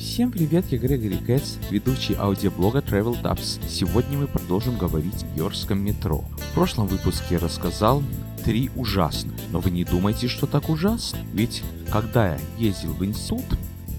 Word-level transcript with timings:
Всем 0.00 0.32
привет, 0.32 0.64
я 0.70 0.78
Грегори 0.78 1.18
Кэтс, 1.18 1.58
ведущий 1.70 2.14
аудиоблога 2.14 2.78
Travel 2.78 3.20
Tabs. 3.22 3.60
Сегодня 3.68 4.16
мы 4.16 4.28
продолжим 4.28 4.78
говорить 4.78 5.24
о 5.24 5.38
Йоркском 5.38 5.78
метро. 5.78 6.24
В 6.38 6.54
прошлом 6.54 6.86
выпуске 6.86 7.34
я 7.34 7.38
рассказал 7.38 8.02
три 8.42 8.70
ужасно, 8.76 9.34
но 9.52 9.60
вы 9.60 9.70
не 9.70 9.84
думайте, 9.84 10.26
что 10.26 10.46
так 10.46 10.70
ужасно. 10.70 11.18
Ведь 11.34 11.62
когда 11.92 12.32
я 12.32 12.40
ездил 12.56 12.94
в 12.94 13.04
институт, 13.04 13.44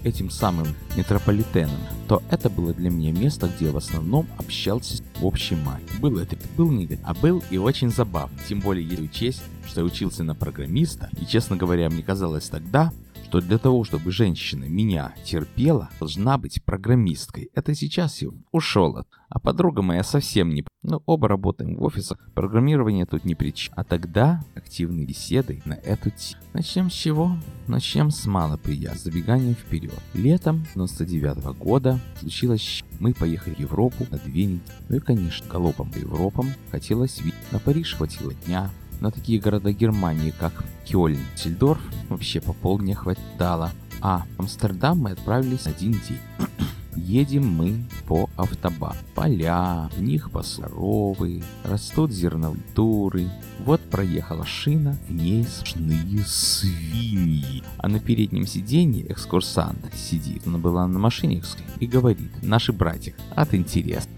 этим 0.02 0.30
самым 0.30 0.66
метрополитеном, 0.96 1.78
то 2.08 2.20
это 2.30 2.50
было 2.50 2.74
для 2.74 2.90
меня 2.90 3.12
место, 3.12 3.48
где 3.48 3.66
я 3.66 3.72
в 3.72 3.76
основном 3.76 4.26
общался 4.38 5.02
в 5.20 5.24
общей 5.24 5.54
мае. 5.54 5.84
Был 6.00 6.18
это, 6.18 6.36
был 6.56 6.70
не 6.70 6.98
а 7.04 7.14
был 7.14 7.42
и 7.50 7.58
очень 7.58 7.90
забавно. 7.90 8.36
Тем 8.48 8.58
более, 8.58 8.84
если 8.84 9.04
учесть, 9.04 9.42
что 9.64 9.80
я 9.80 9.86
учился 9.86 10.24
на 10.24 10.34
программиста, 10.34 11.10
и, 11.20 11.26
честно 11.26 11.56
говоря, 11.56 11.88
мне 11.88 12.02
казалось 12.02 12.48
тогда, 12.48 12.92
что 13.32 13.40
для 13.40 13.56
того, 13.56 13.82
чтобы 13.82 14.12
женщина 14.12 14.66
меня 14.66 15.14
терпела, 15.24 15.88
должна 15.98 16.36
быть 16.36 16.62
программисткой. 16.62 17.48
Это 17.54 17.74
сейчас 17.74 18.20
я 18.20 18.28
ушел 18.50 18.98
от. 18.98 19.08
А 19.30 19.38
подруга 19.38 19.80
моя 19.80 20.02
совсем 20.02 20.50
не... 20.50 20.66
Ну, 20.82 21.02
оба 21.06 21.28
работаем 21.28 21.76
в 21.76 21.82
офисах, 21.82 22.18
программирование 22.34 23.06
тут 23.06 23.24
не 23.24 23.34
причина. 23.34 23.74
А 23.78 23.84
тогда 23.84 24.44
активные 24.54 25.06
беседы 25.06 25.62
на 25.64 25.72
эту 25.72 26.10
тему. 26.10 26.42
Начнем 26.52 26.90
с 26.90 26.92
чего? 26.92 27.38
Начнем 27.68 28.10
с 28.10 28.26
мало 28.26 28.58
приятного, 28.58 28.98
забегания 28.98 29.54
вперед. 29.54 29.98
Летом 30.12 30.66
99 30.74 31.38
-го 31.38 31.56
года 31.56 31.98
случилось... 32.20 32.84
Мы 33.00 33.14
поехали 33.14 33.54
в 33.54 33.60
Европу 33.60 34.06
на 34.10 34.18
две 34.18 34.44
недели. 34.44 34.60
Ну 34.90 34.96
и, 34.96 35.00
конечно, 35.00 35.48
галопом 35.48 35.90
по 35.90 35.96
Европам 35.96 36.48
хотелось 36.70 37.18
видеть. 37.22 37.50
На 37.50 37.58
Париж 37.58 37.94
хватило 37.96 38.34
дня, 38.46 38.70
на 39.02 39.10
такие 39.10 39.40
города 39.40 39.72
Германии, 39.72 40.32
как 40.38 40.64
Кёльн, 40.84 41.18
Сельдорф, 41.36 41.82
вообще 42.08 42.40
по 42.40 42.52
полдня 42.52 42.94
хватало. 42.94 43.72
А 44.00 44.24
в 44.36 44.40
Амстердам 44.40 44.98
мы 44.98 45.10
отправились 45.10 45.66
один 45.66 45.92
день. 45.92 46.20
Едем 46.96 47.46
мы 47.46 47.84
по 48.06 48.30
автобану. 48.36 48.96
Поля, 49.14 49.90
в 49.96 50.00
них 50.00 50.30
посоровы, 50.30 51.42
растут 51.64 52.12
зернокультуры. 52.12 53.28
Вот 53.64 53.80
проехала 53.80 54.46
шина, 54.46 54.96
в 55.08 55.12
ней 55.12 55.44
сплошные 55.44 56.24
свиньи. 56.24 57.64
А 57.78 57.88
на 57.88 57.98
переднем 57.98 58.46
сиденье 58.46 59.10
экскурсант 59.10 59.92
сидит. 59.94 60.46
Она 60.46 60.58
была 60.58 60.86
на 60.86 60.98
машине 60.98 61.42
и 61.80 61.86
говорит, 61.86 62.30
наши 62.42 62.72
братья, 62.72 63.14
от 63.34 63.54
интереса. 63.54 64.08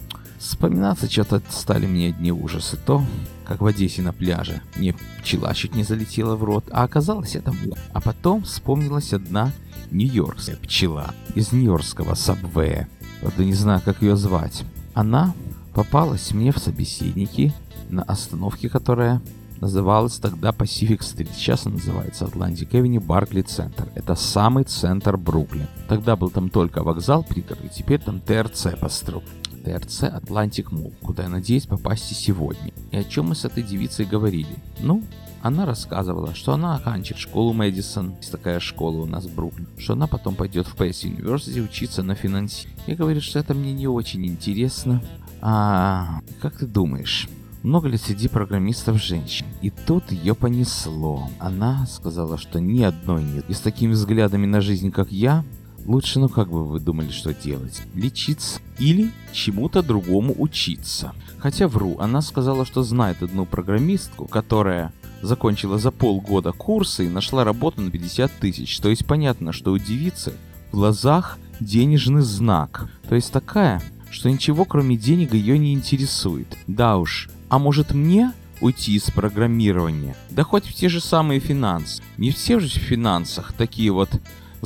Вспоминаться 0.45 1.11
что-то 1.11 1.43
стали 1.49 1.87
мне 1.87 2.09
одни 2.09 2.31
ужасы. 2.31 2.77
То, 2.77 3.03
как 3.47 3.63
в 3.63 3.67
Одессе 3.67 4.03
на 4.03 4.13
пляже, 4.13 4.61
мне 4.77 4.95
пчела 5.23 5.55
чуть 5.55 5.75
не 5.75 5.85
залетела 5.85 6.37
в 6.37 6.45
рот, 6.45 6.67
а 6.71 6.85
оказалось 6.85 7.35
это 7.35 7.51
мух. 7.51 7.79
А 7.95 8.03
потом 8.03 8.43
вспомнилась 8.43 9.15
одна 9.15 9.53
нью-йоркская 9.91 10.57
пчела 10.57 11.15
из 11.35 11.53
нью-йоркского 11.53 12.15
сабвея. 12.15 12.89
Вот 13.23 13.39
не 13.39 13.55
знаю, 13.55 13.81
как 13.83 14.03
ее 14.03 14.17
звать. 14.17 14.65
Она 14.93 15.33
попалась 15.73 16.33
мне 16.33 16.53
в 16.53 16.59
собеседники 16.59 17.55
на 17.89 18.03
остановке, 18.03 18.69
которая 18.69 19.23
называлась 19.63 20.19
тогда 20.19 20.51
Pacific 20.51 20.99
Street. 20.99 21.31
Сейчас 21.35 21.65
она 21.65 21.77
называется 21.77 22.27
Atlantic 22.27 22.69
Avenue 22.73 23.01
Баркли 23.01 23.41
Центр. 23.41 23.89
Это 23.95 24.15
самый 24.15 24.65
центр 24.65 25.17
Бруклин. 25.17 25.69
Тогда 25.89 26.17
был 26.17 26.29
там 26.29 26.51
только 26.51 26.83
вокзал 26.83 27.25
пригород, 27.25 27.73
теперь 27.75 28.01
там 28.01 28.21
ТРЦ 28.21 28.79
построен. 28.79 29.25
ТРЦ 29.65 30.05
Atlantic 30.05 30.71
Mall, 30.71 30.93
куда 31.03 31.25
я 31.25 31.29
надеюсь 31.29 31.67
попасть 31.67 32.13
и 32.13 32.15
сегодня. 32.15 32.73
И 32.91 32.97
о 32.97 33.05
чем 33.05 33.29
мы 33.29 33.35
с 33.35 33.45
этой 33.45 33.63
девицей 33.63 34.05
говорили? 34.05 34.57
Ну, 34.81 35.03
она 35.43 35.67
рассказывала, 35.67 36.35
что 36.35 36.53
она 36.53 36.77
оканчивает 36.77 37.21
школу 37.21 37.53
Мэдисон, 37.53 38.15
есть 38.19 38.33
такая 38.33 38.61
школа 38.61 39.03
у 39.03 39.07
нас 39.07 39.25
в 39.25 39.35
Бруклине, 39.35 39.69
что 39.79 39.95
она 39.95 40.07
потом 40.07 40.37
пойдет 40.37 40.67
в 40.67 40.75
PS 40.75 41.05
University 41.05 41.63
учиться 41.63 42.03
на 42.03 42.15
финансе. 42.15 42.69
И 42.87 42.95
говорит, 42.95 43.23
что 43.23 43.39
это 43.39 43.55
мне 43.55 43.73
не 43.73 43.87
очень 43.87 44.25
интересно. 44.27 45.03
А 45.43 46.21
как 46.41 46.59
ты 46.59 46.67
думаешь, 46.67 47.29
много 47.63 47.89
ли 47.89 47.99
среди 47.99 48.29
программистов 48.29 49.03
женщин? 49.03 49.47
И 49.61 49.71
тут 49.71 50.13
ее 50.13 50.35
понесло. 50.35 51.29
Она 51.39 51.87
сказала, 51.87 52.39
что 52.39 52.61
ни 52.61 52.83
одной 52.83 53.23
нет. 53.23 53.45
И 53.49 53.53
с 53.53 53.61
такими 53.61 53.93
взглядами 53.93 54.47
на 54.47 54.61
жизнь, 54.61 54.91
как 54.91 55.13
я, 55.13 55.45
Лучше, 55.85 56.19
ну 56.19 56.29
как 56.29 56.49
бы 56.49 56.65
вы 56.65 56.81
думали, 56.81 57.11
что 57.11 57.35
делать? 57.35 57.83
Лечиться 57.95 58.61
или 58.79 59.11
чему-то 59.33 59.83
другому 59.83 60.35
учиться. 60.37 61.13
Хотя 61.39 61.69
вру, 61.69 61.99
она 61.99 62.23
сказала, 62.23 62.65
что 62.65 62.83
знает 62.83 63.23
одну 63.23 63.45
программистку, 63.45 64.27
которая 64.27 64.93
закончила 65.21 65.79
за 65.79 65.91
полгода 65.91 66.53
курсы 66.53 67.07
и 67.07 67.11
нашла 67.11 67.45
работу 67.45 67.83
на 67.83 67.91
50 67.91 68.33
тысяч. 68.33 68.79
То 68.79 68.89
есть 68.89 69.07
понятно, 69.07 69.53
что 69.53 69.73
у 69.73 69.79
девицы 69.79 70.35
в 70.73 70.77
глазах 70.77 71.39
денежный 71.61 72.23
знак. 72.23 72.89
То 73.09 73.15
есть 73.15 73.31
такая, 73.31 73.83
что 74.11 74.31
ничего 74.31 74.65
кроме 74.65 74.97
денег 74.97 75.35
ее 75.35 75.59
не 75.59 75.75
интересует. 75.75 76.57
Да 76.67 76.97
уж, 76.97 77.29
а 77.49 77.59
может 77.59 77.93
мне 77.93 78.33
уйти 78.61 78.95
из 78.95 79.05
программирования? 79.11 80.17
Да 80.31 80.45
хоть 80.45 80.65
в 80.67 80.73
те 80.73 80.89
же 80.89 81.01
самые 81.01 81.41
финансы. 81.41 82.03
Не 82.17 82.31
все 82.31 82.59
же 82.59 82.69
в 82.69 82.83
финансах 82.83 83.53
такие 83.53 83.91
вот 83.91 84.11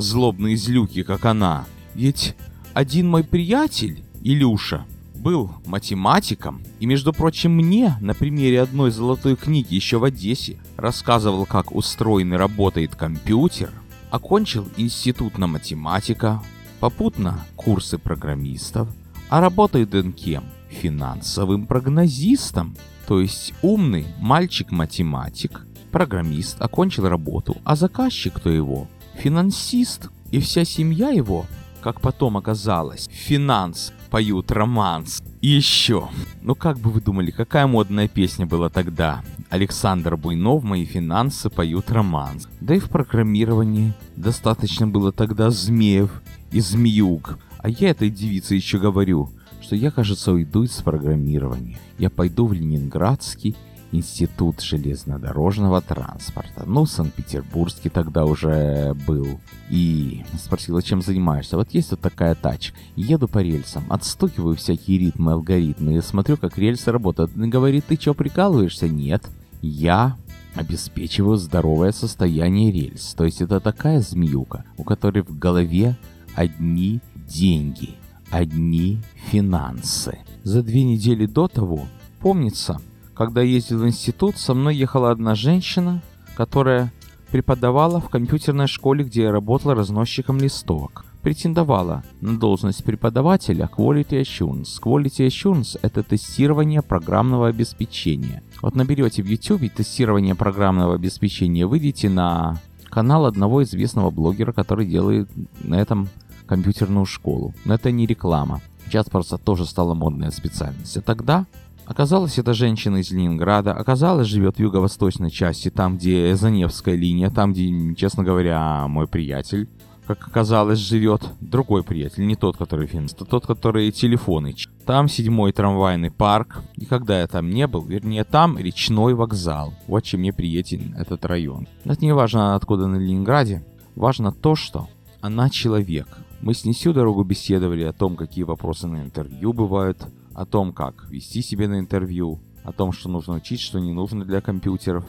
злобные 0.01 0.55
злюки, 0.55 1.03
как 1.03 1.25
она. 1.25 1.65
Ведь 1.95 2.35
один 2.73 3.09
мой 3.09 3.23
приятель, 3.23 4.03
Илюша, 4.21 4.85
был 5.15 5.51
математиком, 5.65 6.61
и, 6.79 6.85
между 6.85 7.13
прочим, 7.13 7.51
мне 7.55 7.95
на 7.99 8.13
примере 8.13 8.61
одной 8.61 8.91
золотой 8.91 9.35
книги 9.35 9.75
еще 9.75 9.97
в 9.97 10.05
Одессе 10.05 10.57
рассказывал, 10.77 11.45
как 11.45 11.75
устроен 11.75 12.33
и 12.33 12.37
работает 12.37 12.95
компьютер, 12.95 13.69
окончил 14.11 14.67
институт 14.77 15.37
на 15.37 15.47
математика, 15.47 16.41
попутно 16.79 17.45
курсы 17.55 17.97
программистов, 17.97 18.87
а 19.29 19.41
работает 19.41 19.93
он 19.93 20.13
кем? 20.13 20.43
Финансовым 20.69 21.65
прогнозистом, 21.65 22.75
то 23.07 23.19
есть 23.19 23.53
умный 23.61 24.05
мальчик-математик, 24.19 25.65
программист, 25.91 26.61
окончил 26.61 27.07
работу, 27.07 27.57
а 27.63 27.75
заказчик 27.75 28.33
кто 28.35 28.49
его? 28.49 28.87
Финансист 29.19 30.09
и 30.31 30.39
вся 30.39 30.63
семья 30.63 31.09
его, 31.09 31.45
как 31.81 31.99
потом 31.99 32.37
оказалось, 32.37 33.09
финанс 33.11 33.91
поют 34.09 34.49
романс. 34.49 35.21
И 35.41 35.49
еще, 35.49 36.07
ну 36.41 36.55
как 36.55 36.79
бы 36.79 36.89
вы 36.89 37.01
думали, 37.01 37.29
какая 37.31 37.67
модная 37.67 38.07
песня 38.07 38.45
была 38.45 38.69
тогда? 38.69 39.21
Александр 39.49 40.15
Буйнов 40.15 40.63
«Мои 40.63 40.85
финансы 40.85 41.49
поют 41.49 41.91
романс». 41.91 42.47
Да 42.61 42.75
и 42.75 42.79
в 42.79 42.89
программировании 42.89 43.93
достаточно 44.15 44.87
было 44.87 45.11
тогда 45.11 45.49
змеев 45.49 46.21
и 46.51 46.61
змеюк. 46.61 47.39
А 47.57 47.67
я 47.67 47.89
этой 47.89 48.09
девице 48.09 48.55
еще 48.55 48.79
говорю, 48.79 49.31
что 49.61 49.75
я, 49.75 49.91
кажется, 49.91 50.31
уйду 50.31 50.63
из 50.63 50.71
программирования. 50.81 51.77
Я 51.97 52.09
пойду 52.09 52.47
в 52.47 52.53
Ленинградский 52.53 53.57
Институт 53.91 54.61
железнодорожного 54.61 55.81
транспорта. 55.81 56.63
Ну, 56.65 56.85
Санкт-Петербургский 56.85 57.89
тогда 57.89 58.25
уже 58.25 58.93
был. 59.07 59.39
И 59.69 60.23
спросила, 60.37 60.81
чем 60.81 61.01
занимаешься. 61.01 61.57
Вот 61.57 61.71
есть 61.71 61.91
вот 61.91 61.99
такая 61.99 62.35
тачка. 62.35 62.77
Еду 62.95 63.27
по 63.27 63.39
рельсам, 63.39 63.83
отстукиваю 63.89 64.55
всякие 64.55 64.99
ритмы, 64.99 65.33
алгоритмы. 65.33 65.95
И 65.95 66.01
смотрю, 66.01 66.37
как 66.37 66.57
рельсы 66.57 66.91
работают. 66.91 67.31
Он 67.35 67.49
говорит, 67.49 67.85
ты 67.85 67.95
что, 67.95 68.13
прикалываешься? 68.13 68.87
Нет. 68.87 69.27
Я 69.61 70.17
обеспечиваю 70.55 71.37
здоровое 71.37 71.91
состояние 71.91 72.71
рельс. 72.71 73.13
То 73.13 73.25
есть 73.25 73.41
это 73.41 73.59
такая 73.59 74.01
змеюка, 74.01 74.65
у 74.77 74.83
которой 74.83 75.23
в 75.23 75.37
голове 75.37 75.97
одни 76.35 76.99
деньги, 77.15 77.95
одни 78.29 78.99
финансы. 79.31 80.19
За 80.43 80.63
две 80.63 80.83
недели 80.83 81.25
до 81.25 81.47
того, 81.47 81.87
помнится, 82.19 82.81
когда 83.19 83.41
ездил 83.41 83.79
в 83.79 83.85
институт, 83.85 84.37
со 84.37 84.53
мной 84.53 84.77
ехала 84.77 85.11
одна 85.11 85.35
женщина, 85.35 86.01
которая 86.37 86.93
преподавала 87.31 87.99
в 87.99 88.07
компьютерной 88.07 88.67
школе, 88.67 89.03
где 89.03 89.23
я 89.23 89.31
работала 89.33 89.75
разносчиком 89.75 90.37
листовок. 90.37 91.03
Претендовала 91.21 92.05
на 92.21 92.39
должность 92.39 92.81
преподавателя 92.85 93.69
Quality 93.75 94.21
Assurance. 94.21 94.81
Quality 94.81 95.27
Assurance— 95.27 95.77
это 95.81 96.01
тестирование 96.01 96.81
программного 96.81 97.49
обеспечения. 97.49 98.41
Вот 98.61 98.75
наберете 98.75 99.21
в 99.21 99.25
YouTube 99.25 99.69
тестирование 99.75 100.33
программного 100.33 100.95
обеспечения, 100.95 101.65
выйдите 101.65 102.07
на 102.07 102.57
канал 102.89 103.25
одного 103.25 103.63
известного 103.63 104.11
блогера, 104.11 104.53
который 104.53 104.87
делает 104.87 105.29
на 105.61 105.75
этом 105.75 106.07
компьютерную 106.47 107.05
школу. 107.05 107.53
Но 107.65 107.73
это 107.73 107.91
не 107.91 108.05
реклама. 108.05 108.61
Сейчас 108.85 109.09
просто 109.09 109.37
тоже 109.37 109.65
стала 109.65 109.93
модная 109.93 110.31
специальность. 110.31 110.95
А 110.95 111.01
тогда 111.01 111.47
Оказалось, 111.89 112.37
эта 112.37 112.53
женщина 112.53 112.97
из 112.97 113.09
Ленинграда. 113.09 113.73
Оказалось, 113.73 114.27
живет 114.27 114.57
в 114.57 114.59
юго-восточной 114.59 115.31
части, 115.31 115.71
там, 115.71 115.97
где 115.97 116.35
Заневская 116.35 116.95
линия, 116.95 117.31
там, 117.31 117.51
где, 117.51 117.95
честно 117.95 118.23
говоря, 118.23 118.87
мой 118.87 119.07
приятель, 119.07 119.67
как 120.05 120.27
оказалось, 120.27 120.77
живет 120.77 121.23
другой 121.41 121.83
приятель, 121.83 122.27
не 122.27 122.35
тот, 122.35 122.57
который 122.57 122.85
финст, 122.85 123.19
а 123.23 123.25
тот, 123.25 123.47
который 123.47 123.91
телефоны. 123.91 124.53
Там 124.85 125.07
седьмой 125.07 125.51
трамвайный 125.51 126.11
парк, 126.11 126.61
и 126.75 126.85
когда 126.85 127.21
я 127.21 127.27
там 127.27 127.49
не 127.49 127.65
был, 127.65 127.81
вернее, 127.81 128.23
там 128.23 128.59
речной 128.59 129.15
вокзал. 129.15 129.73
Вот 129.87 130.03
чем 130.03 130.19
мне 130.19 130.31
приятен 130.31 130.93
этот 130.95 131.25
район. 131.25 131.67
Это 131.85 132.05
не 132.05 132.13
важно, 132.13 132.53
откуда 132.53 132.85
на 132.85 132.97
Ленинграде, 132.97 133.65
важно 133.95 134.31
то, 134.31 134.53
что 134.53 134.89
она 135.21 135.49
человек. 135.49 136.07
Мы 136.41 136.53
с 136.53 136.65
ней 136.65 136.73
всю 136.73 136.93
дорогу 136.93 137.23
беседовали 137.23 137.81
о 137.81 137.93
том, 137.93 138.15
какие 138.15 138.43
вопросы 138.43 138.85
на 138.85 139.01
интервью 139.01 139.53
бывают, 139.53 140.05
о 140.39 140.45
том, 140.45 140.71
как 140.71 141.05
вести 141.09 141.41
себя 141.41 141.67
на 141.67 141.79
интервью, 141.79 142.39
о 142.63 142.71
том, 142.71 142.93
что 142.93 143.09
нужно 143.09 143.33
учить, 143.33 143.59
что 143.59 143.77
не 143.77 143.91
нужно 143.91 144.23
для 144.23 144.39
компьютеров. 144.39 145.03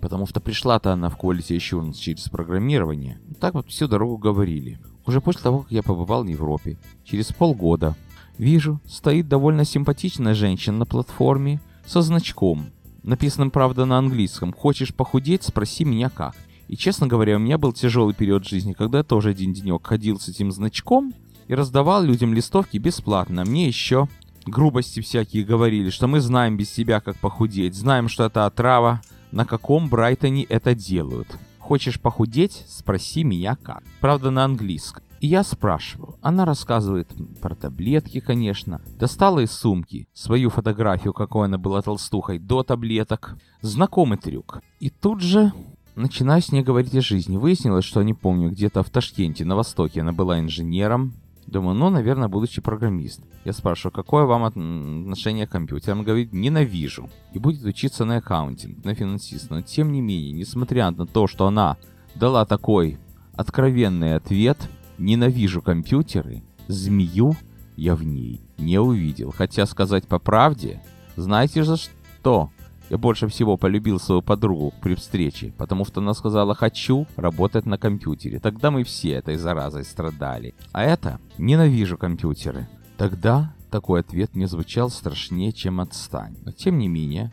Потому 0.00 0.26
что 0.26 0.40
пришла-то 0.40 0.94
она 0.94 1.10
в 1.10 1.18
Quality 1.18 1.58
Assurance 1.58 1.96
через 1.96 2.30
программирование. 2.30 3.20
Так 3.38 3.52
вот 3.52 3.68
всю 3.68 3.88
дорогу 3.88 4.16
говорили. 4.16 4.80
Уже 5.04 5.20
после 5.20 5.42
того, 5.42 5.58
как 5.58 5.72
я 5.72 5.82
побывал 5.82 6.24
в 6.24 6.26
Европе, 6.26 6.78
через 7.04 7.34
полгода, 7.34 7.94
вижу, 8.38 8.80
стоит 8.88 9.28
довольно 9.28 9.66
симпатичная 9.66 10.32
женщина 10.32 10.78
на 10.78 10.86
платформе 10.86 11.60
со 11.84 12.00
значком, 12.00 12.70
написанным, 13.02 13.50
правда, 13.50 13.84
на 13.84 13.98
английском. 13.98 14.54
«Хочешь 14.54 14.94
похудеть? 14.94 15.42
Спроси 15.42 15.84
меня 15.84 16.08
как». 16.08 16.34
И, 16.66 16.78
честно 16.78 17.08
говоря, 17.08 17.36
у 17.36 17.40
меня 17.40 17.58
был 17.58 17.74
тяжелый 17.74 18.14
период 18.14 18.46
жизни, 18.46 18.72
когда 18.72 18.98
я 18.98 19.04
тоже 19.04 19.28
один 19.28 19.52
денек 19.52 19.86
ходил 19.86 20.18
с 20.18 20.30
этим 20.30 20.50
значком 20.50 21.12
и 21.48 21.54
раздавал 21.54 22.02
людям 22.02 22.34
листовки 22.34 22.78
бесплатно. 22.78 23.44
Мне 23.44 23.66
еще 23.66 24.08
грубости 24.46 25.00
всякие 25.00 25.44
говорили, 25.44 25.90
что 25.90 26.08
мы 26.08 26.20
знаем 26.20 26.56
без 26.56 26.70
тебя, 26.70 27.00
как 27.00 27.16
похудеть, 27.16 27.74
знаем, 27.74 28.08
что 28.08 28.24
это 28.24 28.46
отрава, 28.46 29.00
на 29.30 29.44
каком 29.44 29.88
Брайтоне 29.88 30.44
это 30.44 30.74
делают. 30.74 31.28
Хочешь 31.58 32.00
похудеть? 32.00 32.64
Спроси 32.68 33.24
меня 33.24 33.56
как. 33.56 33.82
Правда, 34.00 34.30
на 34.30 34.44
английском. 34.44 35.04
И 35.20 35.28
я 35.28 35.44
спрашиваю. 35.44 36.16
Она 36.20 36.44
рассказывает 36.44 37.08
про 37.40 37.54
таблетки, 37.54 38.18
конечно. 38.18 38.80
Достала 38.98 39.38
из 39.38 39.52
сумки 39.52 40.08
свою 40.12 40.50
фотографию, 40.50 41.12
какой 41.12 41.46
она 41.46 41.58
была 41.58 41.80
толстухой, 41.80 42.40
до 42.40 42.64
таблеток. 42.64 43.36
Знакомый 43.60 44.18
трюк. 44.18 44.60
И 44.80 44.90
тут 44.90 45.20
же 45.20 45.52
Начинаю 45.94 46.40
с 46.40 46.50
ней 46.50 46.62
говорить 46.62 46.94
о 46.94 47.02
жизни. 47.02 47.36
Выяснилось, 47.36 47.84
что, 47.84 48.02
не 48.02 48.14
помню, 48.14 48.50
где-то 48.50 48.82
в 48.82 48.88
Ташкенте, 48.88 49.44
на 49.44 49.56
Востоке, 49.56 50.00
она 50.00 50.12
была 50.12 50.40
инженером. 50.40 51.12
Думаю, 51.46 51.74
ну, 51.74 51.90
наверное, 51.90 52.28
будущий 52.28 52.60
программист. 52.60 53.20
Я 53.44 53.52
спрашиваю, 53.52 53.92
какое 53.92 54.24
вам 54.24 54.44
отношение 54.44 55.46
к 55.46 55.50
компьютерам? 55.50 55.98
Она 55.98 56.06
говорит, 56.06 56.32
ненавижу. 56.32 57.10
И 57.32 57.38
будет 57.38 57.64
учиться 57.64 58.04
на 58.04 58.18
аккаунтинг, 58.18 58.84
на 58.84 58.94
финансиста. 58.94 59.54
Но, 59.54 59.62
тем 59.62 59.92
не 59.92 60.00
менее, 60.00 60.32
несмотря 60.32 60.90
на 60.90 61.06
то, 61.06 61.26
что 61.26 61.46
она 61.46 61.76
дала 62.14 62.46
такой 62.46 62.98
откровенный 63.34 64.14
ответ, 64.14 64.58
ненавижу 64.98 65.62
компьютеры, 65.62 66.42
змею 66.68 67.34
я 67.76 67.94
в 67.94 68.04
ней 68.04 68.40
не 68.58 68.78
увидел. 68.78 69.32
Хотя 69.32 69.66
сказать 69.66 70.06
по 70.06 70.18
правде, 70.18 70.82
знаете 71.16 71.64
за 71.64 71.76
что? 71.76 72.50
Я 72.92 72.98
больше 72.98 73.26
всего 73.26 73.56
полюбил 73.56 73.98
свою 73.98 74.20
подругу 74.20 74.74
при 74.82 74.94
встрече, 74.94 75.54
потому 75.56 75.86
что 75.86 76.02
она 76.02 76.12
сказала 76.12 76.54
«хочу 76.54 77.06
работать 77.16 77.64
на 77.64 77.78
компьютере». 77.78 78.38
Тогда 78.38 78.70
мы 78.70 78.84
все 78.84 79.12
этой 79.12 79.36
заразой 79.36 79.84
страдали. 79.84 80.54
А 80.72 80.82
это 80.82 81.18
«ненавижу 81.38 81.96
компьютеры». 81.96 82.68
Тогда 82.98 83.54
такой 83.70 84.00
ответ 84.00 84.34
мне 84.34 84.46
звучал 84.46 84.90
страшнее, 84.90 85.52
чем 85.52 85.80
«отстань». 85.80 86.36
Но 86.44 86.52
тем 86.52 86.76
не 86.76 86.86
менее, 86.86 87.32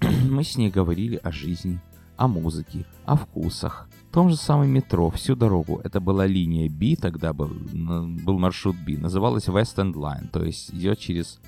мы 0.28 0.44
с 0.44 0.58
ней 0.58 0.70
говорили 0.70 1.18
о 1.22 1.32
жизни, 1.32 1.80
о 2.18 2.28
музыке, 2.28 2.84
о 3.06 3.16
вкусах. 3.16 3.88
В 4.10 4.12
том 4.12 4.28
же 4.28 4.36
самом 4.36 4.68
метро 4.68 5.08
всю 5.08 5.34
дорогу. 5.34 5.80
Это 5.82 6.00
была 6.00 6.26
линия 6.26 6.68
B, 6.68 6.94
тогда 7.00 7.32
был, 7.32 7.48
был 7.48 8.38
маршрут 8.38 8.76
B. 8.86 8.98
Называлась 8.98 9.48
West 9.48 9.76
End 9.76 9.94
Line, 9.94 10.28
то 10.28 10.44
есть 10.44 10.74
идет 10.74 10.98
через 10.98 11.40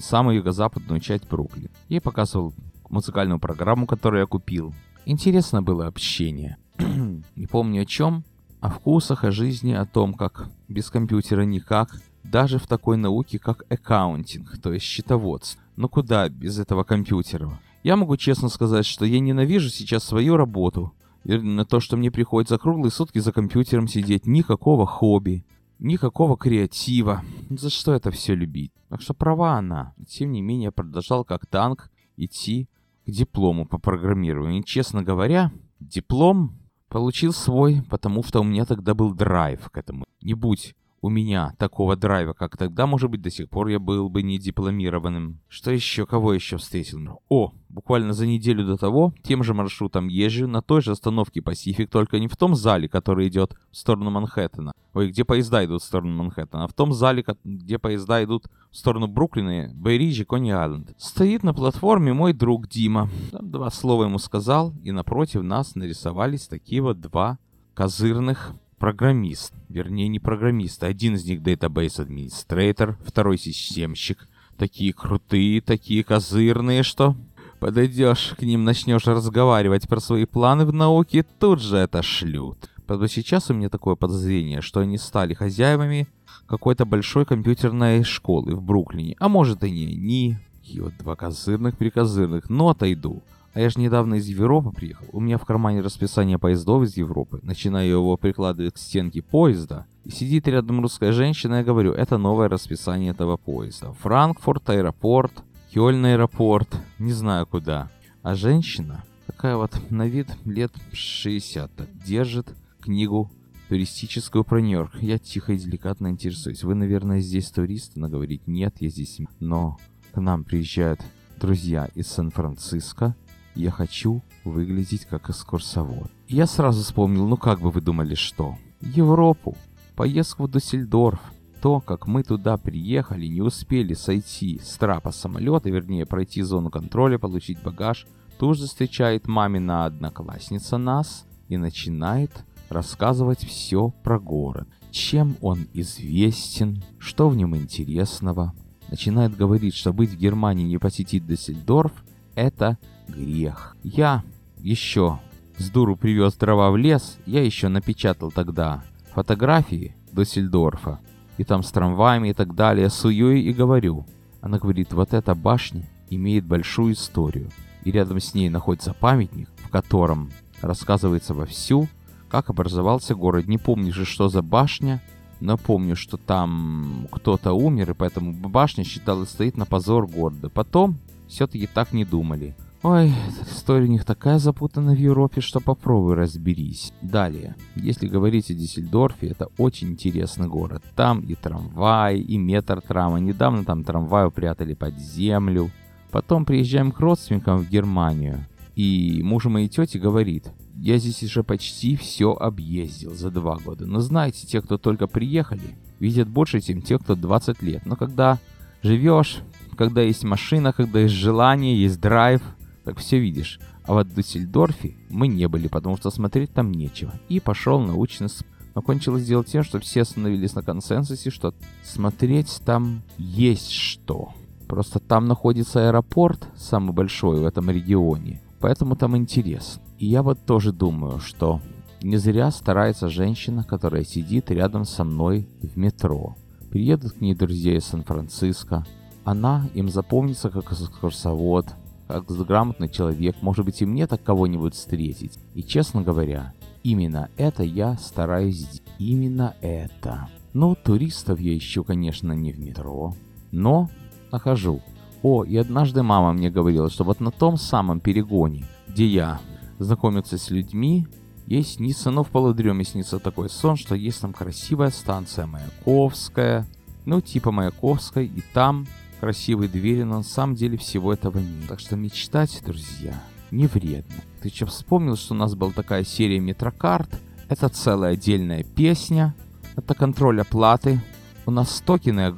самую 0.00 0.38
юго-западную 0.38 0.98
часть 0.98 1.28
Бруклин. 1.28 1.70
Ей 1.88 2.00
показывал 2.00 2.52
музыкальную 2.88 3.38
программу, 3.38 3.86
которую 3.86 4.20
я 4.20 4.26
купил. 4.26 4.74
Интересно 5.04 5.62
было 5.62 5.86
общение. 5.86 6.56
Не 7.36 7.46
помню 7.46 7.82
о 7.82 7.86
чем, 7.86 8.24
о 8.60 8.70
вкусах, 8.70 9.24
о 9.24 9.30
жизни, 9.30 9.72
о 9.72 9.86
том, 9.86 10.14
как 10.14 10.48
без 10.68 10.90
компьютера 10.90 11.42
никак, 11.42 12.00
даже 12.24 12.58
в 12.58 12.66
такой 12.66 12.96
науке, 12.96 13.38
как 13.38 13.64
аккаунтинг, 13.70 14.58
то 14.60 14.72
есть 14.72 14.84
счетоводство. 14.84 15.62
Но 15.76 15.88
куда 15.88 16.28
без 16.28 16.58
этого 16.58 16.82
компьютера? 16.82 17.60
Я 17.82 17.96
могу 17.96 18.16
честно 18.16 18.48
сказать, 18.48 18.84
что 18.84 19.04
я 19.04 19.20
ненавижу 19.20 19.68
сейчас 19.68 20.02
свою 20.02 20.36
работу. 20.36 20.92
И 21.24 21.36
на 21.38 21.64
то, 21.64 21.80
что 21.80 21.96
мне 21.96 22.10
приходится 22.10 22.58
круглые 22.58 22.90
сутки 22.90 23.18
за 23.18 23.32
компьютером 23.32 23.86
сидеть, 23.88 24.26
никакого 24.26 24.86
хобби, 24.86 25.44
никакого 25.78 26.36
креатива. 26.36 27.22
За 27.50 27.70
что 27.70 27.92
это 27.94 28.10
все 28.10 28.34
любить? 28.34 28.72
Так 28.88 29.02
что 29.02 29.14
права 29.14 29.54
она. 29.54 29.94
Тем 30.08 30.32
не 30.32 30.40
менее, 30.40 30.72
продолжал 30.72 31.24
как 31.24 31.46
танк 31.46 31.90
идти 32.16 32.68
к 33.06 33.10
диплому 33.10 33.66
по 33.66 33.78
программированию. 33.78 34.62
И, 34.62 34.64
честно 34.64 35.02
говоря, 35.02 35.52
диплом 35.80 36.58
получил 36.88 37.32
свой, 37.32 37.82
потому 37.88 38.22
что 38.22 38.40
у 38.40 38.44
меня 38.44 38.64
тогда 38.64 38.94
был 38.94 39.14
драйв 39.14 39.70
к 39.70 39.78
этому. 39.78 40.04
Не 40.22 40.34
будь 40.34 40.74
у 41.06 41.08
меня 41.08 41.54
такого 41.56 41.94
драйва, 41.94 42.32
как 42.32 42.56
тогда, 42.56 42.86
может 42.86 43.10
быть, 43.10 43.22
до 43.22 43.30
сих 43.30 43.48
пор 43.48 43.68
я 43.68 43.78
был 43.78 44.08
бы 44.08 44.22
не 44.22 44.38
дипломированным. 44.38 45.38
Что 45.48 45.70
еще? 45.70 46.04
Кого 46.04 46.32
еще 46.32 46.56
встретил? 46.56 47.20
О, 47.28 47.52
буквально 47.68 48.12
за 48.12 48.26
неделю 48.26 48.66
до 48.66 48.76
того, 48.76 49.14
тем 49.22 49.44
же 49.44 49.54
маршрутом 49.54 50.08
езжу 50.08 50.48
на 50.48 50.62
той 50.62 50.82
же 50.82 50.90
остановке 50.90 51.42
Пасифик, 51.42 51.90
только 51.90 52.18
не 52.18 52.26
в 52.26 52.36
том 52.36 52.56
зале, 52.56 52.88
который 52.88 53.28
идет 53.28 53.54
в 53.70 53.76
сторону 53.76 54.10
Манхэттена. 54.10 54.72
Ой, 54.94 55.10
где 55.10 55.24
поезда 55.24 55.64
идут 55.64 55.82
в 55.82 55.84
сторону 55.84 56.24
Манхэттена, 56.24 56.64
а 56.64 56.68
в 56.68 56.72
том 56.72 56.92
зале, 56.92 57.24
где 57.44 57.78
поезда 57.78 58.24
идут 58.24 58.46
в 58.72 58.76
сторону 58.76 59.06
Бруклина, 59.06 59.70
Бейриджи, 59.74 60.24
Кони-Айленд. 60.24 60.92
Стоит 60.98 61.44
на 61.44 61.54
платформе 61.54 62.14
мой 62.14 62.32
друг 62.32 62.66
Дима. 62.66 63.08
Там 63.30 63.48
два 63.48 63.70
слова 63.70 64.04
ему 64.04 64.18
сказал, 64.18 64.74
и 64.82 64.90
напротив 64.90 65.44
нас 65.44 65.76
нарисовались 65.76 66.48
такие 66.48 66.82
вот 66.82 67.00
два 67.00 67.38
козырных 67.74 68.54
программист, 68.78 69.52
вернее 69.68 70.08
не 70.08 70.18
программист, 70.18 70.82
а 70.84 70.86
один 70.86 71.14
из 71.14 71.24
них 71.24 71.40
database 71.40 72.00
администратор, 72.00 72.98
второй 73.04 73.38
системщик. 73.38 74.28
Такие 74.56 74.92
крутые, 74.92 75.60
такие 75.60 76.02
козырные, 76.02 76.82
что 76.82 77.14
подойдешь 77.60 78.34
к 78.38 78.42
ним, 78.42 78.64
начнешь 78.64 79.06
разговаривать 79.06 79.88
про 79.88 80.00
свои 80.00 80.24
планы 80.24 80.64
в 80.64 80.72
науке, 80.72 81.24
тут 81.38 81.60
же 81.60 81.76
это 81.76 82.02
шлют. 82.02 82.70
Правда, 82.86 83.08
сейчас 83.08 83.50
у 83.50 83.54
меня 83.54 83.68
такое 83.68 83.96
подозрение, 83.96 84.60
что 84.60 84.80
они 84.80 84.96
стали 84.96 85.34
хозяевами 85.34 86.06
какой-то 86.46 86.84
большой 86.84 87.26
компьютерной 87.26 88.04
школы 88.04 88.54
в 88.54 88.62
Бруклине. 88.62 89.16
А 89.18 89.28
может 89.28 89.64
и 89.64 89.70
не 89.70 89.86
они. 89.86 90.36
И 90.64 90.80
вот 90.80 90.96
два 90.98 91.16
козырных-прикозырных, 91.16 92.48
но 92.48 92.70
отойду. 92.70 93.22
А 93.56 93.60
я 93.60 93.70
же 93.70 93.80
недавно 93.80 94.16
из 94.16 94.26
Европы 94.26 94.70
приехал. 94.70 95.06
У 95.12 95.18
меня 95.18 95.38
в 95.38 95.46
кармане 95.46 95.80
расписание 95.80 96.38
поездов 96.38 96.82
из 96.82 96.98
Европы. 96.98 97.40
Начинаю 97.42 97.88
его 97.88 98.18
прикладывать 98.18 98.74
к 98.74 98.76
стенке 98.76 99.22
поезда. 99.22 99.86
И 100.04 100.10
сидит 100.10 100.46
рядом 100.46 100.82
русская 100.82 101.10
женщина, 101.12 101.54
я 101.54 101.64
говорю, 101.64 101.92
это 101.92 102.18
новое 102.18 102.50
расписание 102.50 103.12
этого 103.12 103.38
поезда. 103.38 103.94
Франкфурт, 103.94 104.68
аэропорт, 104.68 105.32
Кёльн 105.72 106.04
аэропорт, 106.04 106.68
не 106.98 107.14
знаю 107.14 107.46
куда. 107.46 107.90
А 108.22 108.34
женщина, 108.34 109.02
такая 109.26 109.56
вот 109.56 109.72
на 109.88 110.06
вид 110.06 110.28
лет 110.44 110.72
60, 110.92 111.70
держит 112.04 112.52
книгу 112.82 113.30
туристическую 113.70 114.44
про 114.44 114.60
Нью-Йорк. 114.60 114.96
Я 115.00 115.18
тихо 115.18 115.54
и 115.54 115.58
деликатно 115.58 116.08
интересуюсь. 116.08 116.62
Вы, 116.62 116.74
наверное, 116.74 117.20
здесь 117.20 117.50
туристы? 117.50 117.98
Она 117.98 118.10
говорит, 118.10 118.46
нет, 118.46 118.74
я 118.80 118.90
здесь... 118.90 119.18
Но 119.40 119.78
к 120.12 120.20
нам 120.20 120.44
приезжают 120.44 121.00
друзья 121.40 121.88
из 121.94 122.08
Сан-Франциско, 122.08 123.16
я 123.56 123.70
хочу 123.70 124.22
выглядеть 124.44 125.06
как 125.06 125.30
экскурсовод. 125.30 126.10
Я 126.28 126.46
сразу 126.46 126.82
вспомнил, 126.82 127.26
ну 127.26 127.36
как 127.36 127.60
бы 127.60 127.70
вы 127.70 127.80
думали, 127.80 128.14
что? 128.14 128.56
Европу, 128.80 129.56
поездку 129.94 130.44
в 130.44 130.50
Дуссельдорф. 130.50 131.20
То, 131.62 131.80
как 131.80 132.06
мы 132.06 132.22
туда 132.22 132.58
приехали, 132.58 133.26
не 133.26 133.40
успели 133.40 133.94
сойти 133.94 134.60
с 134.62 134.76
трапа 134.76 135.10
самолета, 135.10 135.70
вернее 135.70 136.04
пройти 136.04 136.42
зону 136.42 136.70
контроля, 136.70 137.18
получить 137.18 137.62
багаж, 137.62 138.06
тут 138.38 138.58
же 138.58 138.66
встречает 138.66 139.26
мамина 139.26 139.86
одноклассница 139.86 140.76
нас 140.76 141.26
и 141.48 141.56
начинает 141.56 142.30
рассказывать 142.68 143.44
все 143.44 143.88
про 144.02 144.20
город. 144.20 144.68
Чем 144.90 145.36
он 145.40 145.66
известен, 145.72 146.84
что 146.98 147.28
в 147.28 147.36
нем 147.36 147.56
интересного. 147.56 148.52
Начинает 148.90 149.34
говорить, 149.34 149.74
что 149.74 149.92
быть 149.92 150.10
в 150.10 150.18
Германии 150.18 150.64
не 150.64 150.78
посетить 150.78 151.26
Дуссельдорф– 151.26 151.92
это 152.36 152.78
грех. 153.08 153.76
Я 153.82 154.22
еще 154.58 155.20
с 155.58 155.70
дуру 155.70 155.96
привез 155.96 156.34
дрова 156.34 156.70
в 156.70 156.76
лес, 156.76 157.18
я 157.26 157.42
еще 157.44 157.68
напечатал 157.68 158.30
тогда 158.30 158.84
фотографии 159.12 159.94
Дуссельдорфа, 160.12 161.00
и 161.38 161.44
там 161.44 161.62
с 161.62 161.70
трамваями 161.70 162.28
и 162.28 162.34
так 162.34 162.54
далее, 162.54 162.90
сую 162.90 163.36
и 163.36 163.52
говорю. 163.52 164.06
Она 164.40 164.58
говорит, 164.58 164.92
вот 164.92 165.14
эта 165.14 165.34
башня 165.34 165.88
имеет 166.10 166.44
большую 166.44 166.94
историю, 166.94 167.50
и 167.84 167.90
рядом 167.90 168.20
с 168.20 168.34
ней 168.34 168.48
находится 168.48 168.92
памятник, 168.92 169.48
в 169.64 169.70
котором 169.70 170.30
рассказывается 170.60 171.34
вовсю, 171.34 171.88
как 172.28 172.50
образовался 172.50 173.14
город. 173.14 173.46
Не 173.46 173.58
помню 173.58 173.92
же, 173.92 174.04
что 174.04 174.28
за 174.28 174.42
башня, 174.42 175.02
но 175.40 175.56
помню, 175.56 175.96
что 175.96 176.16
там 176.16 177.08
кто-то 177.10 177.52
умер, 177.52 177.90
и 177.90 177.94
поэтому 177.94 178.32
башня 178.32 178.84
считалась 178.84 179.30
стоит 179.30 179.56
на 179.56 179.66
позор 179.66 180.06
города. 180.06 180.48
Потом 180.48 180.98
все-таки 181.28 181.66
так 181.66 181.92
не 181.92 182.04
думали. 182.04 182.56
Ой, 182.88 183.12
история 183.50 183.86
у 183.86 183.90
них 183.90 184.04
такая 184.04 184.38
запутана 184.38 184.92
в 184.92 184.96
Европе, 184.96 185.40
что 185.40 185.58
попробуй 185.58 186.14
разберись. 186.14 186.92
Далее, 187.02 187.56
если 187.74 188.06
говорить 188.06 188.48
о 188.48 188.54
Диссельдорфе, 188.54 189.26
это 189.26 189.48
очень 189.58 189.88
интересный 189.88 190.46
город. 190.46 190.84
Там 190.94 191.18
и 191.18 191.34
трамвай, 191.34 192.20
и 192.20 192.38
метр 192.38 192.80
трама. 192.80 193.18
Недавно 193.18 193.64
там 193.64 193.82
трамвай 193.82 194.28
упрятали 194.28 194.74
под 194.74 194.96
землю. 195.00 195.72
Потом 196.12 196.44
приезжаем 196.44 196.92
к 196.92 197.00
родственникам 197.00 197.58
в 197.58 197.68
Германию. 197.68 198.46
И 198.76 199.20
муж 199.24 199.46
моей 199.46 199.66
тети 199.66 199.98
говорит, 199.98 200.52
я 200.76 200.98
здесь 200.98 201.24
уже 201.24 201.42
почти 201.42 201.96
все 201.96 202.34
объездил 202.34 203.16
за 203.16 203.32
два 203.32 203.56
года. 203.56 203.84
Но 203.84 203.98
знаете, 203.98 204.46
те, 204.46 204.62
кто 204.62 204.78
только 204.78 205.08
приехали, 205.08 205.76
видят 205.98 206.28
больше, 206.28 206.60
чем 206.60 206.82
те, 206.82 207.00
кто 207.00 207.16
20 207.16 207.62
лет. 207.62 207.84
Но 207.84 207.96
когда 207.96 208.38
живешь, 208.84 209.38
когда 209.76 210.02
есть 210.02 210.22
машина, 210.22 210.72
когда 210.72 211.00
есть 211.00 211.14
желание, 211.14 211.82
есть 211.82 212.00
драйв, 212.00 212.42
так 212.86 212.98
все 212.98 213.18
видишь. 213.18 213.58
А 213.84 213.94
вот 213.94 214.06
в 214.06 214.14
Дюссельдорфе 214.14 214.94
мы 215.10 215.26
не 215.26 215.48
были, 215.48 215.66
потому 215.66 215.96
что 215.96 216.10
смотреть 216.10 216.52
там 216.52 216.70
нечего. 216.70 217.12
И 217.28 217.40
пошел 217.40 217.80
научно 217.80 218.28
но 218.76 218.82
кончилось 218.82 219.24
дело 219.24 219.42
тем, 219.42 219.64
что 219.64 219.80
все 219.80 220.02
остановились 220.02 220.54
на 220.54 220.62
консенсусе, 220.62 221.30
что 221.30 221.54
смотреть 221.82 222.60
там 222.64 223.02
есть 223.16 223.70
что. 223.70 224.34
Просто 224.68 224.98
там 224.98 225.26
находится 225.26 225.88
аэропорт, 225.88 226.46
самый 226.56 226.92
большой 226.92 227.40
в 227.40 227.46
этом 227.46 227.70
регионе. 227.70 228.42
Поэтому 228.60 228.94
там 228.94 229.16
интересно. 229.16 229.82
И 229.98 230.06
я 230.06 230.22
вот 230.22 230.44
тоже 230.44 230.72
думаю, 230.72 231.20
что 231.20 231.62
не 232.02 232.18
зря 232.18 232.50
старается 232.50 233.08
женщина, 233.08 233.64
которая 233.64 234.04
сидит 234.04 234.50
рядом 234.50 234.84
со 234.84 235.04
мной 235.04 235.48
в 235.62 235.78
метро. 235.78 236.36
Приедут 236.70 237.12
к 237.12 237.20
ней 237.22 237.34
друзья 237.34 237.76
из 237.78 237.84
Сан-Франциско. 237.86 238.84
Она 239.24 239.70
им 239.72 239.88
запомнится 239.88 240.50
как 240.50 240.70
экскурсовод, 240.70 241.74
как 242.06 242.26
грамотный 242.26 242.88
человек, 242.88 243.36
может 243.42 243.64
быть 243.64 243.82
и 243.82 243.86
мне 243.86 244.06
так 244.06 244.22
кого-нибудь 244.22 244.74
встретить. 244.74 245.38
И 245.54 245.62
честно 245.62 246.02
говоря, 246.02 246.52
именно 246.82 247.30
это 247.36 247.62
я 247.62 247.96
стараюсь 247.96 248.56
сделать. 248.56 248.82
Именно 248.98 249.54
это. 249.60 250.28
Ну, 250.54 250.74
туристов 250.74 251.38
я 251.38 251.56
ищу, 251.56 251.84
конечно, 251.84 252.32
не 252.32 252.52
в 252.52 252.58
метро, 252.58 253.14
но 253.52 253.90
нахожу. 254.32 254.80
О, 255.22 255.44
и 255.44 255.56
однажды 255.56 256.02
мама 256.02 256.32
мне 256.32 256.50
говорила, 256.50 256.88
что 256.88 257.04
вот 257.04 257.20
на 257.20 257.30
том 257.30 257.58
самом 257.58 258.00
перегоне, 258.00 258.64
где 258.88 259.06
я 259.06 259.40
знакомился 259.78 260.38
с 260.38 260.50
людьми, 260.50 261.06
ей 261.46 261.62
снится, 261.62 262.10
но 262.10 262.24
в 262.24 262.30
полудреме 262.30 262.84
снится 262.84 263.18
такой 263.18 263.50
сон, 263.50 263.76
что 263.76 263.94
есть 263.94 264.20
там 264.20 264.32
красивая 264.32 264.90
станция 264.90 265.46
Маяковская, 265.46 266.66
ну 267.04 267.20
типа 267.20 267.52
Маяковской, 267.52 268.26
и 268.26 268.42
там 268.54 268.86
красивые 269.20 269.68
двери, 269.68 270.02
но 270.02 270.18
на 270.18 270.22
самом 270.22 270.54
деле 270.54 270.76
всего 270.76 271.12
этого 271.12 271.38
нет. 271.38 271.68
Так 271.68 271.80
что 271.80 271.96
мечтать, 271.96 272.62
друзья, 272.64 273.14
не 273.50 273.66
вредно. 273.66 274.14
Ты 274.42 274.50
что, 274.50 274.66
вспомнил, 274.66 275.16
что 275.16 275.34
у 275.34 275.36
нас 275.36 275.54
была 275.54 275.72
такая 275.72 276.04
серия 276.04 276.38
метрокарт? 276.38 277.08
Это 277.48 277.68
целая 277.68 278.14
отдельная 278.14 278.64
песня. 278.64 279.34
Это 279.76 279.94
контроль 279.94 280.40
оплаты. 280.40 281.00
У 281.46 281.50
нас 281.50 281.82
токены 281.84 282.34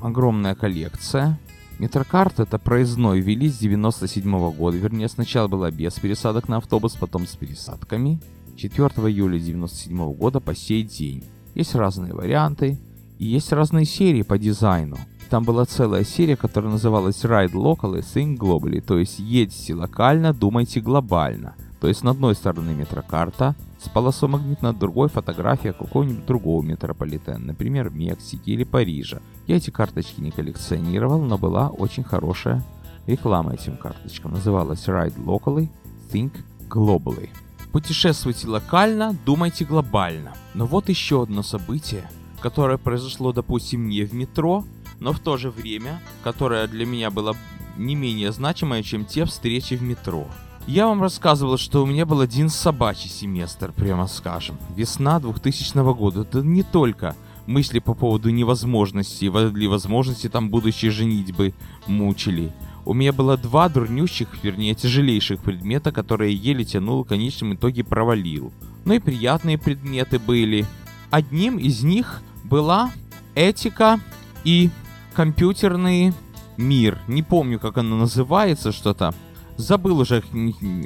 огромная 0.00 0.54
коллекция. 0.54 1.38
Метрокарт 1.78 2.38
это 2.38 2.58
проездной 2.58 3.20
ввели 3.20 3.48
с 3.48 3.58
97 3.58 4.24
-го 4.24 4.52
года. 4.52 4.76
Вернее, 4.76 5.08
сначала 5.08 5.48
была 5.48 5.70
без 5.70 5.94
пересадок 5.94 6.48
на 6.48 6.58
автобус, 6.58 6.94
потом 6.94 7.26
с 7.26 7.34
пересадками. 7.34 8.20
4 8.56 8.88
июля 9.08 9.38
97 9.38 9.98
-го 9.98 10.14
года 10.14 10.40
по 10.40 10.54
сей 10.54 10.84
день. 10.84 11.24
Есть 11.54 11.74
разные 11.74 12.14
варианты. 12.14 12.78
И 13.18 13.26
есть 13.26 13.52
разные 13.52 13.84
серии 13.86 14.22
по 14.22 14.38
дизайну. 14.38 14.98
Там 15.30 15.44
была 15.44 15.64
целая 15.64 16.04
серия, 16.04 16.36
которая 16.36 16.70
называлась 16.70 17.24
Ride 17.24 17.52
Locally, 17.52 18.00
Think 18.00 18.36
Globally, 18.36 18.80
то 18.80 18.98
есть 18.98 19.18
едьте 19.18 19.74
локально, 19.74 20.32
думайте 20.32 20.80
глобально. 20.80 21.54
То 21.80 21.88
есть 21.88 22.04
на 22.04 22.12
одной 22.12 22.34
стороне 22.34 22.72
метрокарта 22.72 23.54
с 23.82 23.88
полосой 23.88 24.28
магнит, 24.28 24.62
на 24.62 24.72
другой 24.72 25.08
фотография 25.08 25.72
какого-нибудь 25.72 26.24
другого 26.24 26.62
метрополитена, 26.62 27.38
например, 27.38 27.90
Мексики 27.90 28.50
или 28.50 28.64
Парижа. 28.64 29.20
Я 29.46 29.56
эти 29.56 29.70
карточки 29.70 30.20
не 30.20 30.30
коллекционировал, 30.30 31.20
но 31.20 31.36
была 31.36 31.68
очень 31.68 32.04
хорошая 32.04 32.64
реклама 33.06 33.54
этим 33.54 33.76
карточкам. 33.76 34.32
Называлась 34.32 34.86
Ride 34.86 35.22
Locally, 35.22 35.68
Think 36.12 36.32
Globally. 36.70 37.28
Путешествуйте 37.72 38.46
локально, 38.46 39.16
думайте 39.26 39.64
глобально. 39.64 40.32
Но 40.54 40.64
вот 40.64 40.88
еще 40.88 41.24
одно 41.24 41.42
событие, 41.42 42.08
которое 42.40 42.78
произошло, 42.78 43.32
допустим, 43.32 43.88
не 43.88 44.04
в 44.04 44.14
метро, 44.14 44.64
но 45.00 45.12
в 45.12 45.20
то 45.20 45.36
же 45.36 45.50
время, 45.50 46.00
которое 46.22 46.66
для 46.66 46.86
меня 46.86 47.10
было 47.10 47.36
не 47.76 47.94
менее 47.94 48.32
значимое, 48.32 48.82
чем 48.82 49.04
те 49.04 49.24
встречи 49.24 49.74
в 49.74 49.82
метро. 49.82 50.26
Я 50.66 50.86
вам 50.86 51.02
рассказывал, 51.02 51.58
что 51.58 51.82
у 51.82 51.86
меня 51.86 52.06
был 52.06 52.20
один 52.20 52.48
собачий 52.48 53.10
семестр, 53.10 53.72
прямо 53.72 54.06
скажем. 54.06 54.56
Весна 54.74 55.20
2000 55.20 55.94
года. 55.94 56.22
Это 56.22 56.40
не 56.40 56.62
только 56.62 57.14
мысли 57.46 57.80
по 57.80 57.92
поводу 57.92 58.30
невозможности, 58.30 59.26
или 59.26 59.66
возможности 59.66 60.28
там 60.28 60.48
будущей 60.48 60.88
женитьбы 60.88 61.52
мучили. 61.86 62.52
У 62.86 62.94
меня 62.94 63.12
было 63.12 63.36
два 63.36 63.68
дурнющих, 63.68 64.28
вернее 64.42 64.74
тяжелейших 64.74 65.40
предмета, 65.40 65.92
которые 65.92 66.34
еле 66.34 66.64
тянул, 66.64 67.04
в 67.04 67.08
конечном 67.08 67.54
итоге 67.54 67.84
провалил. 67.84 68.52
Ну 68.84 68.94
и 68.94 68.98
приятные 68.98 69.58
предметы 69.58 70.18
были. 70.18 70.66
Одним 71.10 71.58
из 71.58 71.82
них 71.82 72.22
была 72.42 72.90
этика 73.34 74.00
и 74.44 74.70
компьютерный 75.14 76.12
мир. 76.56 76.98
Не 77.08 77.22
помню, 77.22 77.58
как 77.58 77.78
оно 77.78 77.96
называется, 77.96 78.72
что-то. 78.72 79.14
Забыл 79.56 80.00
уже. 80.00 80.22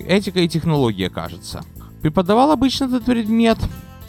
Этика 0.07 0.41
и 0.41 0.49
технология, 0.49 1.11
кажется. 1.11 1.65
Преподавал 2.03 2.53
обычно 2.53 2.85
этот 2.85 3.05
предмет 3.05 3.59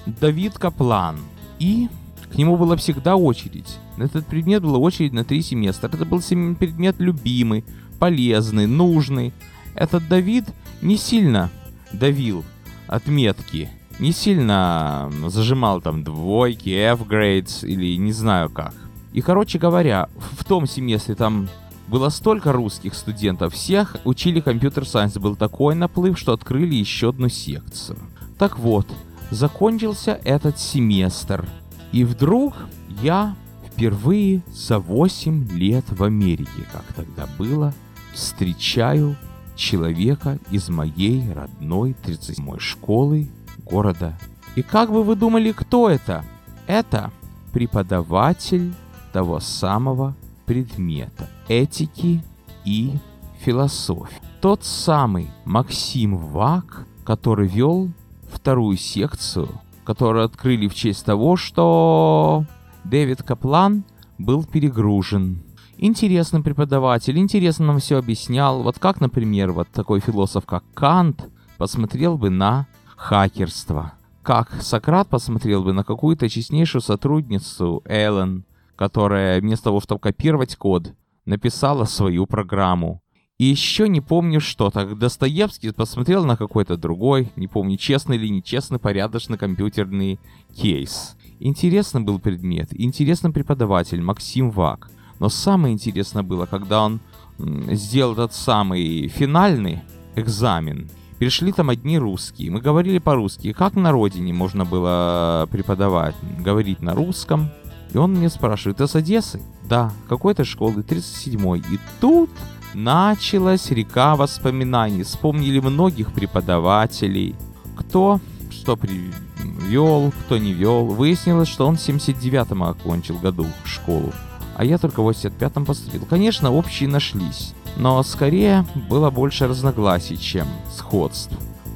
Давид 0.06 0.58
Каплан. 0.58 1.18
И 1.60 1.90
к 2.32 2.36
нему 2.38 2.58
была 2.58 2.76
всегда 2.76 3.16
очередь. 3.16 3.78
На 3.98 4.04
этот 4.04 4.28
предмет 4.28 4.62
была 4.62 4.78
очередь 4.78 5.14
на 5.14 5.24
три 5.24 5.42
семестра. 5.42 5.88
Это 5.88 6.06
был 6.06 6.22
предмет 6.22 6.96
любимый, 7.00 7.66
полезный, 8.00 8.68
нужный. 8.68 9.34
Этот 9.76 10.08
Давид 10.08 10.46
не 10.82 10.98
сильно 10.98 11.50
давил 11.92 12.44
отметки, 12.88 13.70
не 14.00 14.12
сильно 14.12 15.12
зажимал 15.28 15.82
там 15.82 16.04
двойки, 16.04 16.70
F-grades 16.70 17.66
или 17.68 17.98
не 17.98 18.12
знаю 18.12 18.50
как. 18.50 18.74
И, 19.14 19.22
короче 19.22 19.58
говоря, 19.58 20.10
в 20.38 20.44
том 20.44 20.68
семестре 20.68 21.16
там 21.16 21.50
было 21.88 22.10
столько 22.10 22.52
русских 22.52 22.94
студентов, 22.94 23.54
всех 23.54 23.96
учили 24.06 24.40
компьютер-сайенс, 24.40 25.18
был 25.18 25.36
такой 25.36 25.74
наплыв, 25.74 26.20
что 26.20 26.34
открыли 26.34 26.76
еще 26.76 27.10
одну 27.10 27.30
секцию. 27.30 27.98
Так 28.38 28.60
вот, 28.60 28.88
закончился 29.32 30.20
этот 30.24 30.60
семестр, 30.60 31.48
и 31.92 32.04
вдруг 32.04 32.54
я 33.02 33.36
впервые 33.66 34.44
за 34.52 34.78
8 34.80 35.50
лет 35.52 35.86
в 35.90 36.04
Америке, 36.04 36.68
как 36.72 36.84
тогда 36.94 37.28
было, 37.40 37.74
встречаю 38.14 39.16
человека 39.56 40.38
из 40.52 40.70
моей 40.70 41.32
родной 41.34 41.96
37-й 42.04 42.60
школы 42.60 43.30
города. 43.66 44.18
И 44.56 44.62
как 44.62 44.92
бы 44.92 45.04
вы 45.04 45.16
думали, 45.16 45.52
кто 45.52 45.90
это? 45.90 46.24
Это 46.68 47.12
преподаватель 47.52 48.74
того 49.12 49.40
самого 49.40 50.16
предмета 50.46 51.30
этики 51.48 52.24
и 52.66 52.94
философии. 53.40 54.22
Тот 54.42 54.64
самый 54.64 55.30
Максим 55.46 56.18
Вак, 56.18 56.86
который 57.04 57.48
вел 57.48 57.90
вторую 58.32 58.78
секцию, 58.78 59.50
которую 59.84 60.26
открыли 60.26 60.68
в 60.68 60.76
честь 60.76 61.06
того, 61.06 61.36
что 61.36 62.46
Дэвид 62.84 63.24
Каплан 63.24 63.84
был 64.18 64.44
перегружен. 64.44 65.44
Интересный 65.78 66.42
преподаватель, 66.42 67.18
интересно 67.18 67.68
нам 67.68 67.80
все 67.80 67.98
объяснял. 67.98 68.64
Вот 68.64 68.80
как, 68.80 69.00
например, 69.00 69.52
вот 69.52 69.70
такой 69.70 70.00
философ, 70.00 70.46
как 70.46 70.64
Кант, 70.74 71.30
посмотрел 71.58 72.18
бы 72.18 72.30
на 72.30 72.68
хакерство. 72.96 73.94
Как 74.22 74.62
Сократ 74.62 75.08
посмотрел 75.08 75.64
бы 75.64 75.74
на 75.74 75.84
какую-то 75.84 76.28
честнейшую 76.28 76.82
сотрудницу 76.82 77.82
Эллен, 77.86 78.44
которая 78.80 79.42
вместо 79.42 79.66
того, 79.66 79.82
чтобы 79.82 80.00
копировать 80.00 80.56
код, 80.56 80.94
написала 81.26 81.84
свою 81.84 82.26
программу. 82.26 83.02
И 83.38 83.44
еще 83.44 83.90
не 83.90 84.00
помню 84.00 84.40
что. 84.40 84.70
Так 84.70 84.98
Достоевский 84.98 85.72
посмотрел 85.72 86.24
на 86.24 86.38
какой-то 86.38 86.78
другой, 86.78 87.30
не 87.36 87.50
помню, 87.50 87.76
честный 87.76 88.16
или 88.16 88.30
нечестный, 88.30 88.80
порядочный 88.80 89.38
компьютерный 89.38 90.18
кейс. 90.56 91.18
Интересный 91.42 92.00
был 92.00 92.20
предмет, 92.20 92.70
интересный 92.72 93.34
преподаватель 93.34 94.02
Максим 94.02 94.50
Вак. 94.50 94.90
Но 95.20 95.28
самое 95.28 95.74
интересное 95.74 96.24
было, 96.24 96.46
когда 96.46 96.84
он 96.84 97.02
сделал 97.38 98.14
этот 98.14 98.34
самый 98.34 99.10
финальный 99.10 99.82
экзамен. 100.16 100.90
Пришли 101.18 101.52
там 101.52 101.70
одни 101.70 102.00
русские. 102.00 102.50
Мы 102.50 102.62
говорили 102.62 103.00
по-русски. 103.00 103.52
Как 103.52 103.76
на 103.76 103.92
родине 103.92 104.32
можно 104.32 104.64
было 104.64 105.50
преподавать? 105.52 106.16
Говорить 106.40 106.82
на 106.82 106.96
русском. 106.96 107.50
И 107.94 107.98
он 107.98 108.14
мне 108.14 108.30
спрашивает, 108.30 108.78
ты 108.78 108.88
с 108.88 108.96
Одессы? 108.96 109.42
Да, 109.64 109.92
какой-то 110.08 110.46
школы, 110.46 110.82
37-й. 110.82 111.60
И 111.74 111.80
тут 112.00 112.30
Началась 112.76 113.72
река 113.72 114.16
воспоминаний. 114.16 115.02
Вспомнили 115.02 115.60
многих 115.60 116.14
преподавателей. 116.14 117.36
Кто 117.76 118.20
что 118.52 118.76
привел, 118.76 120.12
кто 120.26 120.38
не 120.38 120.54
вел. 120.54 120.86
Выяснилось, 120.86 121.48
что 121.48 121.68
он 121.68 121.78
в 121.78 121.80
79-м 121.80 122.64
окончил 122.64 123.18
году 123.18 123.46
школу, 123.64 124.12
а 124.56 124.66
я 124.66 124.78
только 124.78 125.02
в 125.02 125.10
85-м 125.10 125.66
поступил. 125.66 126.06
Конечно, 126.06 126.52
общие 126.52 126.90
нашлись, 126.90 127.54
но 127.78 128.02
скорее 128.04 128.66
было 128.90 129.10
больше 129.10 129.48
разногласий, 129.48 130.18
чем 130.18 130.48
сходств. 130.76 131.32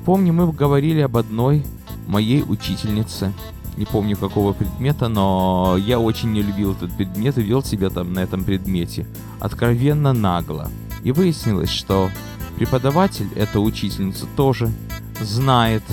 Помню, 0.05 0.33
мы 0.33 0.51
говорили 0.51 0.99
об 0.99 1.15
одной 1.17 1.63
моей 2.07 2.43
учительнице, 2.43 3.33
не 3.77 3.85
помню 3.85 4.17
какого 4.17 4.53
предмета, 4.53 5.07
но 5.07 5.77
я 5.77 5.99
очень 5.99 6.31
не 6.31 6.41
любил 6.41 6.73
этот 6.73 6.95
предмет 6.95 7.37
и 7.37 7.41
вел 7.41 7.63
себя 7.63 7.89
там 7.89 8.13
на 8.13 8.19
этом 8.19 8.43
предмете 8.43 9.07
откровенно 9.39 10.13
нагло. 10.13 10.69
И 11.03 11.11
выяснилось, 11.11 11.69
что 11.69 12.09
преподаватель 12.55 13.29
эту 13.35 13.61
учительницу 13.61 14.27
тоже 14.35 14.71
знает. 15.19 15.83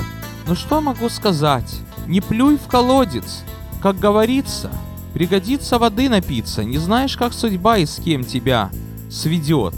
Ну 0.46 0.54
что 0.54 0.80
могу 0.80 1.08
сказать? 1.08 1.80
Не 2.06 2.20
плюй 2.20 2.56
в 2.56 2.66
колодец. 2.66 3.42
Как 3.82 3.98
говорится, 3.98 4.70
пригодится 5.14 5.78
воды 5.78 6.08
напиться. 6.08 6.64
Не 6.64 6.78
знаешь, 6.78 7.16
как 7.16 7.32
судьба 7.32 7.78
и 7.78 7.86
с 7.86 7.96
кем 7.96 8.24
тебя 8.24 8.70
сведет. 9.10 9.74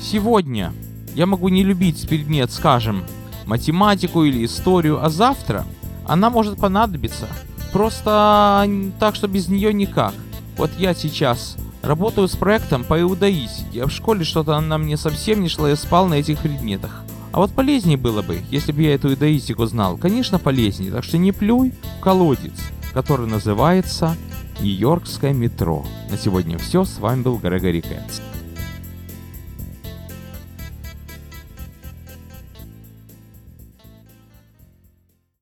Сегодня 0.00 0.72
я 1.14 1.26
могу 1.26 1.48
не 1.48 1.64
любить 1.64 2.08
предмет, 2.08 2.52
скажем, 2.52 3.04
математику 3.46 4.24
или 4.24 4.44
историю, 4.44 5.04
а 5.04 5.10
завтра 5.10 5.66
она 6.06 6.30
может 6.30 6.58
понадобиться. 6.58 7.26
Просто 7.72 8.68
так, 8.98 9.14
что 9.14 9.28
без 9.28 9.48
нее 9.48 9.72
никак. 9.72 10.14
Вот 10.56 10.70
я 10.78 10.94
сейчас 10.94 11.56
работаю 11.82 12.28
с 12.28 12.36
проектом 12.36 12.84
по 12.84 13.00
иудаистике, 13.00 13.86
в 13.86 13.90
школе 13.90 14.24
что-то 14.24 14.56
она 14.56 14.76
мне 14.76 14.96
совсем 14.96 15.40
не 15.40 15.48
шла, 15.48 15.68
я 15.68 15.76
спал 15.76 16.06
на 16.06 16.14
этих 16.14 16.38
предметах. 16.40 17.02
А 17.32 17.38
вот 17.38 17.52
полезнее 17.52 17.96
было 17.96 18.22
бы, 18.22 18.40
если 18.50 18.72
бы 18.72 18.82
я 18.82 18.94
эту 18.94 19.12
иудаистику 19.12 19.64
знал. 19.66 19.96
Конечно, 19.96 20.38
полезнее, 20.38 20.90
так 20.90 21.04
что 21.04 21.16
не 21.16 21.32
плюй 21.32 21.72
в 21.98 22.00
колодец, 22.00 22.60
который 22.92 23.28
называется 23.28 24.16
Нью-Йоркское 24.60 25.32
метро. 25.32 25.86
На 26.10 26.18
сегодня 26.18 26.58
все, 26.58 26.84
с 26.84 26.98
вами 26.98 27.22
был 27.22 27.38
Грегори 27.38 27.80
Кэтс. 27.80 28.20